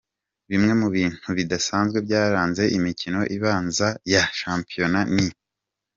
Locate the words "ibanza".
3.35-3.87